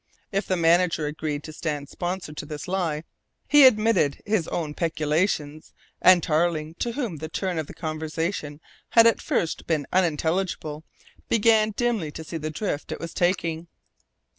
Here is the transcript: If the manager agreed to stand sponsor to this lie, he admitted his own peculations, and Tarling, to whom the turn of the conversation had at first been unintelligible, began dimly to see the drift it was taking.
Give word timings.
If 0.31 0.47
the 0.47 0.57
manager 0.57 1.05
agreed 1.05 1.43
to 1.43 1.53
stand 1.53 1.87
sponsor 1.87 2.33
to 2.33 2.45
this 2.47 2.67
lie, 2.67 3.03
he 3.47 3.67
admitted 3.67 4.19
his 4.25 4.47
own 4.47 4.73
peculations, 4.73 5.73
and 6.01 6.23
Tarling, 6.23 6.73
to 6.79 6.93
whom 6.93 7.17
the 7.17 7.29
turn 7.29 7.59
of 7.59 7.67
the 7.67 7.75
conversation 7.75 8.61
had 8.89 9.05
at 9.05 9.21
first 9.21 9.67
been 9.67 9.85
unintelligible, 9.93 10.83
began 11.29 11.69
dimly 11.77 12.09
to 12.13 12.23
see 12.23 12.37
the 12.37 12.49
drift 12.49 12.91
it 12.91 12.99
was 12.99 13.13
taking. 13.13 13.67